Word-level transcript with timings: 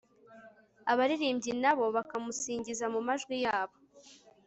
abaririmbyi 0.91 1.51
na 1.63 1.73
bo 1.77 1.85
bakamusingiza 1.95 2.85
mu 2.93 2.99
majwi 3.07 3.35
yabo 3.45 3.75